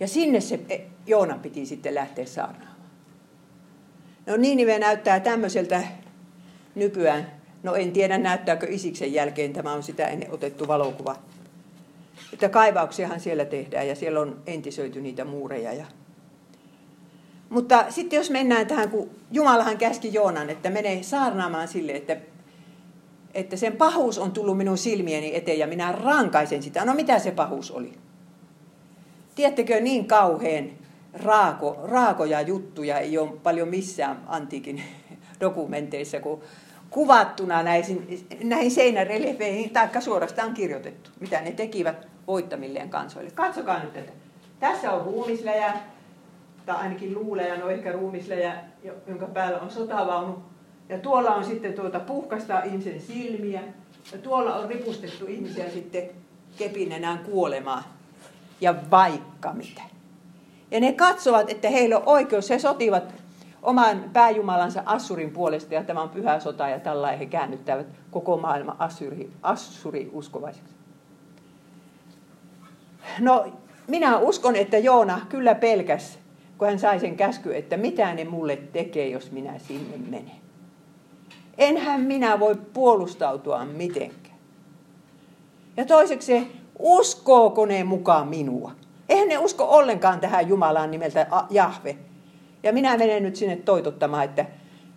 [0.00, 2.75] Ja sinne se e, Joona piti sitten lähteä saarnaamaan.
[4.26, 5.82] No Niinive näyttää tämmöiseltä
[6.74, 7.30] nykyään.
[7.62, 11.16] No en tiedä näyttääkö Isiksen jälkeen, tämä on sitä ennen otettu valokuva.
[12.32, 15.72] Että kaivauksiahan siellä tehdään ja siellä on entisöity niitä muureja.
[15.72, 15.84] Ja...
[17.48, 22.16] Mutta sitten jos mennään tähän, kun Jumalahan käski Joonan, että menee saarnaamaan sille, että,
[23.34, 26.84] että sen pahuus on tullut minun silmieni eteen ja minä rankaisen sitä.
[26.84, 27.92] No mitä se pahuus oli?
[29.34, 30.85] Tiedättekö niin kauheen
[31.24, 34.82] raako, raakoja juttuja ei ole paljon missään antiikin
[35.40, 36.42] dokumenteissa, kun
[36.90, 43.30] kuvattuna näihin, näihin seinäreliefeihin, taikka suorastaan kirjoitettu, mitä ne tekivät voittamilleen kansoille.
[43.30, 44.12] Katsokaa nyt tätä.
[44.60, 45.72] Tässä on ruumisläjä,
[46.66, 48.54] tai ainakin luuleja, no ehkä ruumisläjä,
[49.06, 50.38] jonka päällä on sotavaunu.
[50.88, 53.62] Ja tuolla on sitten tuota puhkasta ihmisen silmiä.
[54.12, 56.10] Ja tuolla on ripustettu ihmisiä sitten
[56.58, 57.84] kepinenään kuolemaan.
[58.60, 59.82] Ja vaikka mitä.
[60.76, 62.50] Ja ne katsovat, että heillä on oikeus.
[62.50, 63.14] He sotivat
[63.62, 68.76] oman pääjumalansa Assurin puolesta ja tämä on pyhä sota ja tällä he käännyttävät koko maailman
[68.78, 70.74] Assuri, Assuri uskovaiseksi.
[73.20, 73.46] No,
[73.86, 76.18] minä uskon, että Joona kyllä pelkäs,
[76.58, 80.36] kun hän sai sen käsky, että mitä ne mulle tekee, jos minä sinne menen.
[81.58, 84.38] Enhän minä voi puolustautua mitenkään.
[85.76, 86.46] Ja toiseksi,
[86.78, 88.72] uskooko ne mukaan minua?
[89.08, 91.96] Eihän ne usko ollenkaan tähän Jumalaan nimeltä Jahve,
[92.62, 94.46] ja minä menen nyt sinne toitottamaan, että,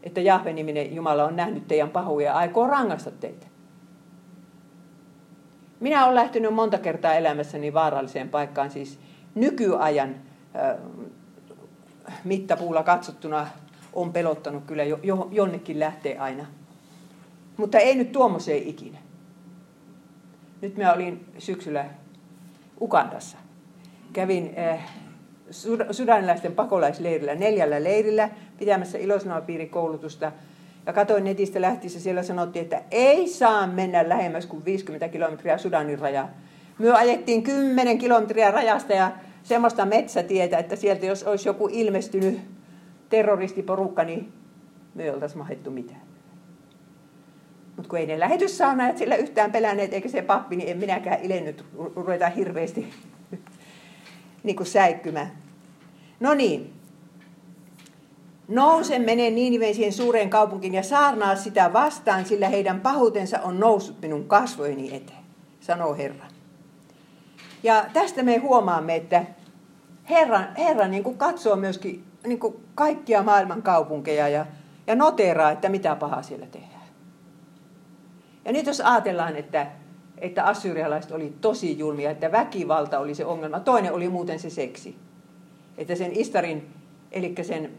[0.03, 3.47] että Jahve-niminen Jumala on nähnyt teidän pahuja ja aikoo rangaista teitä.
[5.79, 8.99] Minä olen lähtenyt monta kertaa elämässäni vaaralliseen paikkaan, siis
[9.35, 10.15] nykyajan
[12.23, 13.47] mittapuulla katsottuna
[13.93, 16.45] on pelottanut kyllä jo, jo, jonnekin lähtee aina.
[17.57, 18.97] Mutta ei nyt tuommoiseen ikinä.
[20.61, 21.85] Nyt mä olin syksyllä
[22.81, 23.37] Ukandassa.
[24.13, 24.79] Kävin äh,
[25.91, 30.31] sudanilaisten pakolaisleirillä, neljällä leirillä pitämässä ilosanomapiirikoulutusta.
[30.85, 35.99] Ja katoin netistä lähtiessä, siellä sanottiin, että ei saa mennä lähemmäs kuin 50 kilometriä Sudanin
[35.99, 36.29] rajaa.
[36.79, 39.11] Me ajettiin 10 kilometriä rajasta ja
[39.43, 42.39] semmoista metsätietä, että sieltä jos olisi joku ilmestynyt
[43.09, 44.33] terroristiporukka, niin
[44.95, 46.01] me ei oltaisi mahdettu mitään.
[47.75, 51.65] Mutta kun ei ne lähetyssaunajat sillä yhtään pelänneet, eikä se pappi, niin en minäkään ilennyt
[51.95, 52.93] ruveta hirveästi
[54.43, 55.31] niin kuin säikkymään.
[56.19, 56.73] No niin.
[58.47, 64.01] Nouse, mene Niiniveen siihen suureen kaupunkiin ja saarnaa sitä vastaan, sillä heidän pahuutensa on noussut
[64.01, 65.23] minun kasvojeni eteen,
[65.59, 66.25] sanoo Herra.
[67.63, 69.25] Ja tästä me huomaamme, että
[70.09, 74.45] Herra, Herra niin kuin katsoo myöskin niin kuin kaikkia maailman kaupunkeja ja,
[74.87, 76.83] ja noteraa, että mitä pahaa siellä tehdään.
[78.45, 79.67] Ja nyt jos ajatellaan, että
[80.21, 83.59] että assyrialaiset oli tosi julmia, että väkivalta oli se ongelma.
[83.59, 84.95] Toinen oli muuten se seksi.
[85.77, 86.69] Että sen Istarin,
[87.11, 87.71] eli sen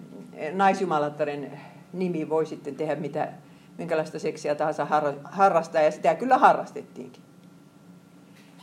[0.53, 1.61] naisjumalattaren
[1.93, 3.33] nimi voi sitten tehdä mitä,
[3.79, 4.87] minkälaista seksiä tahansa
[5.25, 7.23] harrastaa, ja sitä kyllä harrastettiinkin.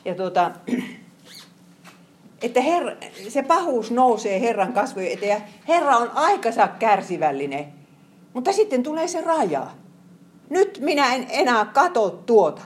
[0.06, 0.52] Ja tuota,
[2.42, 2.96] että her,
[3.30, 7.66] se pahuus nousee Herran kasvojen eteen, ja Herra on aikansa kärsivällinen,
[8.34, 9.68] mutta sitten tulee se raja.
[10.50, 12.62] Nyt minä en enää kato tuota.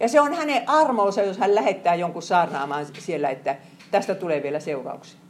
[0.00, 3.56] Ja se on hänen armoonsa, jos hän lähettää jonkun saarnaamaan siellä, että
[3.90, 5.20] tästä tulee vielä seurauksia.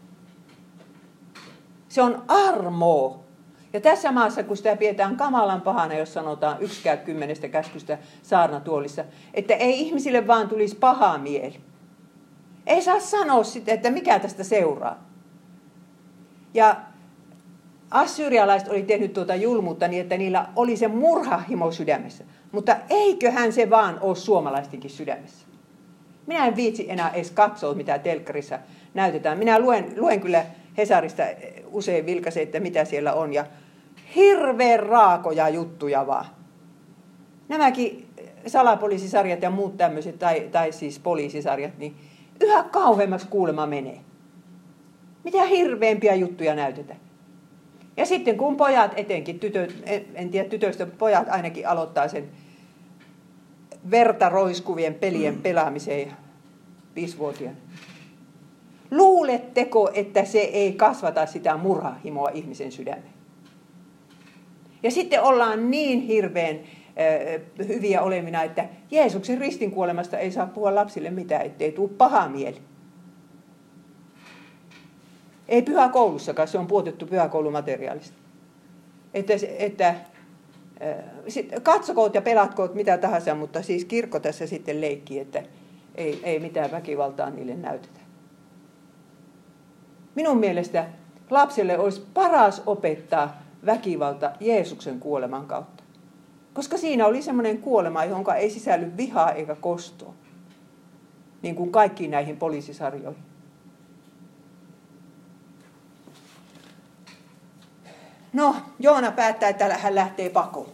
[1.88, 3.24] Se on armo.
[3.72, 9.54] Ja tässä maassa, kun sitä pidetään kamalan pahana, jos sanotaan yksikään kymmenestä käskystä saarnatuolissa, että
[9.54, 11.60] ei ihmisille vaan tulisi paha mieli.
[12.66, 15.06] Ei saa sanoa sitä, että mikä tästä seuraa.
[16.54, 16.76] Ja
[17.90, 22.24] assyrialaiset oli tehnyt tuota julmuutta niin, että niillä oli se murhahimo sydämessä.
[22.52, 25.46] Mutta eiköhän se vaan ole suomalaistenkin sydämessä.
[26.26, 28.58] Minä en viitsi enää edes katsoa, mitä telkkarissa
[28.94, 29.38] näytetään.
[29.38, 30.46] Minä luen, luen kyllä
[30.78, 31.22] Hesarista
[31.66, 33.32] usein vilkaisen, että mitä siellä on.
[33.32, 33.46] Ja
[34.14, 36.26] hirveän raakoja juttuja vaan.
[37.48, 38.06] Nämäkin
[38.46, 41.96] salapoliisisarjat ja muut tämmöiset, tai, tai siis poliisisarjat, niin
[42.40, 44.00] yhä kauemmaksi kuulema menee.
[45.24, 47.05] Mitä hirveämpiä juttuja näytetään.
[47.96, 49.68] Ja sitten kun pojat etenkin, tytö,
[50.14, 52.28] en tiedä tytöistä, pojat ainakin aloittaa sen
[53.90, 56.12] verta roiskuvien pelien pelaamiseen
[56.96, 57.58] viisivuotiaana.
[58.90, 63.16] Luuletteko, että se ei kasvata sitä murhahimoa ihmisen sydämeen?
[64.82, 70.74] Ja sitten ollaan niin hirveän äh, hyviä olemina, että Jeesuksen ristin kuolemasta ei saa puhua
[70.74, 72.56] lapsille mitään, ettei tule paha mieli.
[75.48, 78.16] Ei pyhäkoulussakaan, se on puotettu pyhäkoulumateriaalista.
[79.14, 79.94] Että, että
[81.28, 85.42] sit, katsokoot ja pelatkoot mitä tahansa, mutta siis kirkko tässä sitten leikkii, että
[85.94, 88.00] ei, ei mitään väkivaltaa niille näytetä.
[90.14, 90.86] Minun mielestä
[91.30, 95.84] lapselle olisi paras opettaa väkivalta Jeesuksen kuoleman kautta.
[96.54, 100.14] Koska siinä oli semmoinen kuolema, jonka ei sisälly vihaa eikä kostoa.
[101.42, 103.25] Niin kuin kaikkiin näihin poliisisarjoihin.
[108.36, 110.72] No, Joona päättää, että hän lähtee pakoon.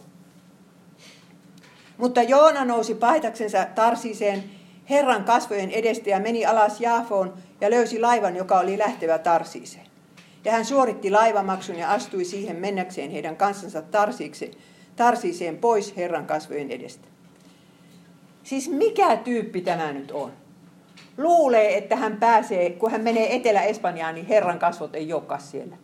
[1.97, 4.43] Mutta Joona nousi paitaksensa Tarsiseen
[4.89, 9.85] Herran kasvojen edestä ja meni alas Jaafoon ja löysi laivan, joka oli lähtevä Tarsiiseen.
[10.45, 14.51] Ja hän suoritti laivamaksun ja astui siihen mennäkseen heidän kanssansa Tarsiiksi,
[14.95, 17.07] Tarsiiseen pois Herran kasvojen edestä.
[18.43, 20.31] Siis mikä tyyppi tämä nyt on?
[21.17, 25.82] Luulee, että hän pääsee, kun hän menee Etelä-Espanjaan, niin Herran kasvot ei olekaan siellä.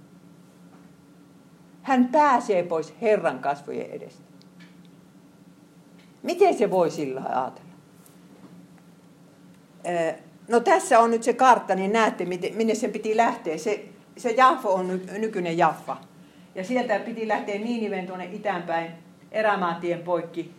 [1.83, 4.23] Hän pääsee pois Herran kasvojen edestä.
[6.23, 7.69] Miten se voi sillä ajatella?
[10.47, 13.57] No tässä on nyt se kartta, niin näette, minne sen piti lähteä.
[13.57, 13.85] Se,
[14.17, 15.97] se Jaffa on nykyinen Jaffa.
[16.55, 18.91] Ja sieltä piti lähteä Niiniven tuonne itäänpäin
[19.31, 20.53] erämaatien poikki,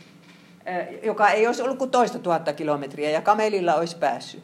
[1.03, 4.43] joka ei olisi ollut kuin toista tuhatta kilometriä ja kamelilla olisi päässyt.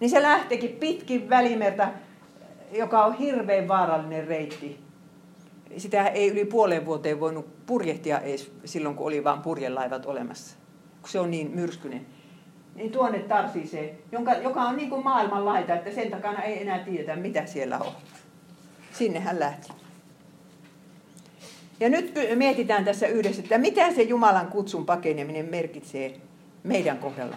[0.00, 1.88] Niin se lähteekin pitkin välimerta,
[2.72, 4.80] joka on hirveän vaarallinen reitti
[5.76, 10.56] sitä ei yli puoleen vuoteen voinut purjehtia edes silloin, kun oli vain purjelaivat olemassa,
[11.00, 12.06] kun se on niin myrskyinen.
[12.74, 16.78] Niin tuonne Tarsiseen, jonka, joka on niin kuin maailman laita, että sen takana ei enää
[16.78, 17.92] tiedetä, mitä siellä on.
[18.92, 19.72] Sinne hän lähti.
[21.80, 26.20] Ja nyt mietitään tässä yhdessä, että mitä se Jumalan kutsun pakeneminen merkitsee
[26.62, 27.36] meidän kohdalla.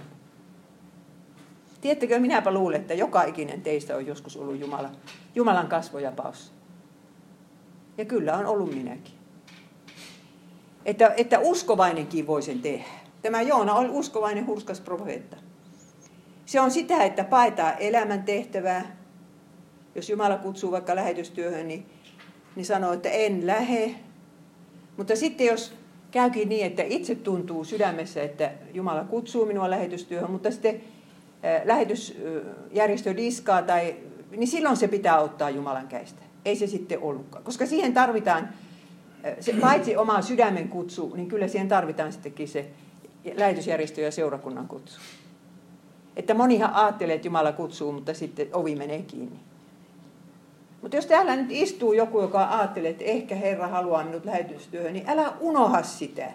[1.82, 4.89] Tiedättekö, minäpä luulen, että joka ikinen teistä on joskus ollut Jumala,
[5.36, 6.55] Jumalan kasvoja paussa.
[7.97, 9.13] Ja kyllä on ollut minäkin.
[10.86, 12.86] Että, että uskovainenkin voi sen tehdä.
[13.21, 15.38] Tämä Joona oli uskovainen hurskas profeetta.
[16.45, 18.97] Se on sitä, että paetaan elämän tehtävää.
[19.95, 21.86] Jos Jumala kutsuu vaikka lähetystyöhön, niin,
[22.55, 23.95] niin sanoo, että en lähe.
[24.97, 25.73] Mutta sitten jos
[26.12, 30.81] käykin niin, että itse tuntuu sydämessä, että Jumala kutsuu minua lähetystyöhön, mutta sitten
[31.63, 33.95] lähetysjärjestö diskaa, tai,
[34.31, 37.43] niin silloin se pitää ottaa Jumalan käistä ei se sitten ollutkaan.
[37.43, 38.49] Koska siihen tarvitaan,
[39.39, 42.69] se, paitsi oma sydämen kutsu, niin kyllä siihen tarvitaan sittenkin se
[43.36, 44.99] lähetysjärjestö ja seurakunnan kutsu.
[46.15, 49.39] Että monihan ajattelee, että Jumala kutsuu, mutta sitten ovi menee kiinni.
[50.81, 55.10] Mutta jos täällä nyt istuu joku, joka ajattelee, että ehkä Herra haluaa minut lähetystyöhön, niin
[55.10, 56.31] älä unoha sitä.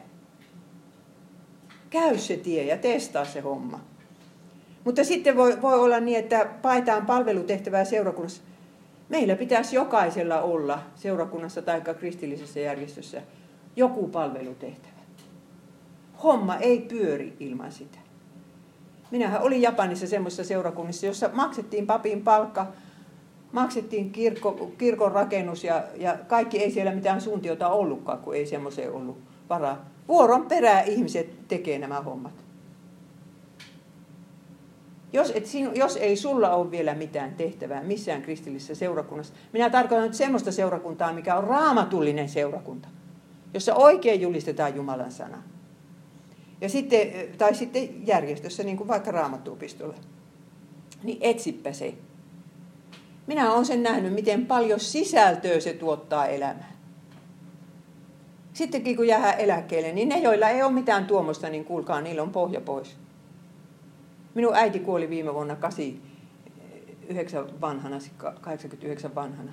[1.90, 3.80] Käy se tie ja testaa se homma.
[4.84, 8.42] Mutta sitten voi, voi olla niin, että paetaan palvelutehtävää seurakunnassa.
[9.10, 13.22] Meillä pitäisi jokaisella olla seurakunnassa tai kristillisessä järjestössä
[13.76, 15.00] joku palvelutehtävä.
[16.22, 17.98] Homma ei pyöri ilman sitä.
[19.10, 22.66] Minähän olin Japanissa semmoisessa seurakunnissa, jossa maksettiin papin palkka,
[23.52, 28.92] maksettiin kirkko, kirkon rakennus ja, ja kaikki ei siellä mitään suuntiota ollutkaan, kun ei semmoiseen
[28.92, 29.18] ollut
[29.48, 29.84] varaa.
[30.08, 32.49] Vuoron perää ihmiset tekee nämä hommat.
[35.12, 40.06] Jos, et sinu, jos ei sulla ole vielä mitään tehtävää missään kristillisessä seurakunnassa, minä tarkoitan
[40.06, 42.88] nyt semmoista seurakuntaa, mikä on raamatullinen seurakunta,
[43.54, 45.42] jossa oikein julistetaan Jumalan sana.
[46.60, 47.08] Ja sitten,
[47.38, 49.94] tai sitten järjestössä, niin kuin vaikka raamattuopistolla.
[51.02, 51.94] Niin etsipä se.
[53.26, 56.72] Minä olen sen nähnyt, miten paljon sisältöä se tuottaa elämään.
[58.52, 62.30] Sittenkin kun jää eläkkeelle, niin ne, joilla ei ole mitään tuomosta, niin kuulkaa, niillä on
[62.30, 62.96] pohja pois.
[64.34, 67.98] Minun äiti kuoli viime vuonna 89 vanhana,
[68.40, 69.52] 89 vanhana.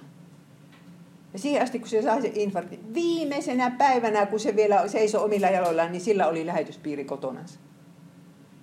[1.34, 5.48] Ja siihen asti, kun se sai se infarkti, viimeisenä päivänä, kun se vielä seisoi omilla
[5.48, 7.60] jaloillaan, niin sillä oli lähetyspiiri kotonansa.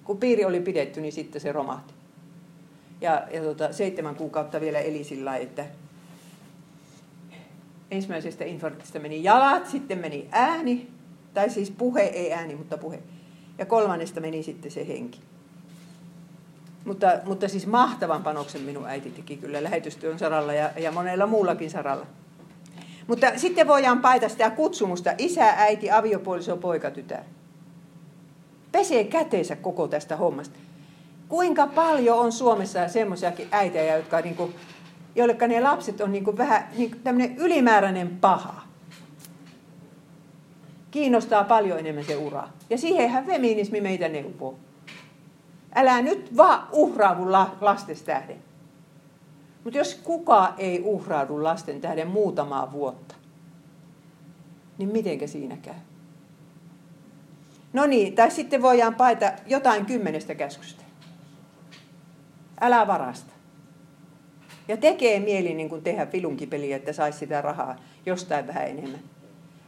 [0.04, 1.94] Kun piiri oli pidetty, niin sitten se romahti.
[3.00, 5.66] Ja, ja tota, seitsemän kuukautta vielä eli sillä että
[7.90, 10.88] ensimmäisestä infarktista meni jalat, sitten meni ääni,
[11.34, 13.02] tai siis puhe, ei ääni, mutta puhe.
[13.58, 15.20] Ja kolmannesta meni sitten se henki.
[16.84, 21.70] Mutta, mutta siis mahtavan panoksen minun äiti teki kyllä lähetystyön saralla ja, ja monella muullakin
[21.70, 22.06] saralla.
[23.06, 27.24] Mutta sitten voidaan paita sitä kutsumusta isä, äiti, aviopuoliso, poika, tytär.
[28.72, 30.58] Pesee käteensä koko tästä hommasta.
[31.28, 34.50] Kuinka paljon on Suomessa semmoisiakin äitejä, jotka niinku,
[35.14, 38.62] joille ne lapset on niinku vähän niinku tämmöinen ylimääräinen paha.
[40.90, 42.48] Kiinnostaa paljon enemmän se ura.
[42.70, 44.58] Ja siihenhän feminismi meitä neuvoo.
[45.74, 48.38] Älä nyt vaan uhraudu lasten tähden.
[49.64, 53.14] Mutta jos kuka ei uhraudu lasten tähden muutamaa vuotta,
[54.78, 55.74] niin mitenkä siinä käy?
[57.72, 60.84] No niin, tai sitten voidaan paita jotain kymmenestä käskystä.
[62.60, 63.32] Älä varasta.
[64.68, 69.00] Ja tekee mieli niin kuin tehdä filunkipeliä, että saisi sitä rahaa jostain vähän enemmän.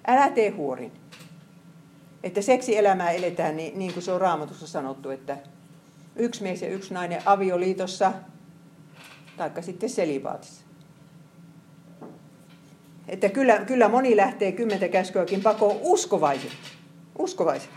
[0.07, 0.93] Älä tee huorin.
[2.23, 5.37] Että seksielämää eletään niin, niin kuin se on raamatussa sanottu, että
[6.17, 8.12] yksi mies ja yksi nainen avioliitossa,
[9.37, 10.67] taikka sitten selibaatissa.
[13.09, 16.53] Että kyllä, kyllä moni lähtee kymmentä käskyäkin pakoon uskovaiset.
[17.19, 17.71] Uskovaiset.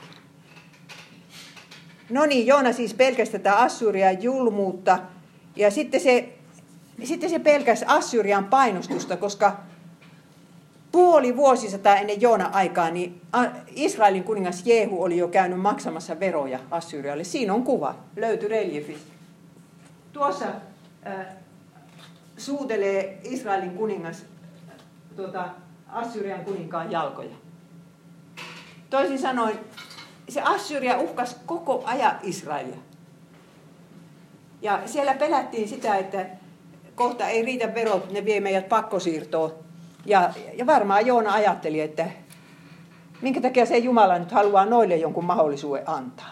[2.10, 5.00] No niin, Joona siis pelkäsi tätä Assyrian julmuutta.
[5.56, 6.34] Ja sitten se,
[7.04, 9.69] sitten se pelkäsi Assyrian painostusta, koska
[10.92, 13.22] puoli vuosisataa ennen Joona aikaa, niin
[13.76, 17.24] Israelin kuningas Jehu oli jo käynyt maksamassa veroja Assyrialle.
[17.24, 19.14] Siinä on kuva, löytyy reliefistä.
[20.14, 20.46] Tuossa
[21.08, 21.26] äh,
[22.38, 24.26] suutelee Israelin kuningas
[25.16, 25.50] tuota,
[25.88, 27.36] Assyrian kuninkaan jalkoja.
[28.90, 29.60] Toisin sanoen,
[30.30, 32.78] se Assyria uhkas koko ajan Israelia.
[34.62, 36.26] Ja siellä pelättiin sitä, että
[36.96, 39.69] kohta ei riitä verot, ne vie meidät pakkosiirtoon
[40.10, 42.05] ja, ja varmaan Joona ajatteli, että
[43.22, 46.30] minkä takia se Jumala nyt haluaa noille jonkun mahdollisuuden antaa.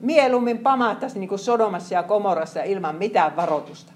[0.00, 3.92] Mieluummin pamahtaisi niin kuin Sodomassa ja Komorassa ilman mitään varoitusta.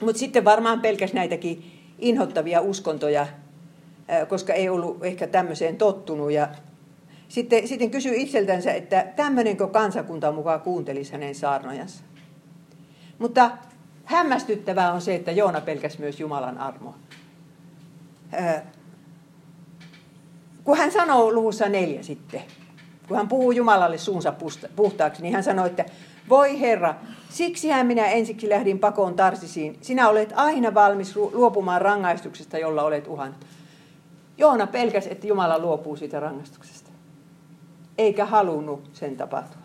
[0.00, 3.26] Mutta sitten varmaan pelkäs näitäkin inhottavia uskontoja,
[4.28, 6.32] koska ei ollut ehkä tämmöiseen tottunut.
[6.32, 6.48] Ja
[7.28, 12.04] sitten, sitten kysyi itseltänsä, että tämmöinenkö kansakunta mukaan kuuntelisi hänen saarnojansa.
[13.18, 13.50] Mutta
[14.04, 16.94] hämmästyttävää on se, että Joona pelkäsi myös Jumalan armoa.
[20.64, 22.42] Kun hän sanoo luvussa neljä sitten,
[23.08, 24.34] kun hän puhuu Jumalalle suunsa
[24.76, 25.84] puhtaaksi, niin hän sanoi, että
[26.28, 26.94] voi Herra,
[27.30, 29.78] siksi hän minä ensiksi lähdin pakoon Tarsisiin.
[29.80, 33.46] Sinä olet aina valmis luopumaan rangaistuksesta, jolla olet uhannut.
[34.38, 36.90] Joona pelkäsi, että Jumala luopuu siitä rangaistuksesta.
[37.98, 39.63] Eikä halunnut sen tapahtua.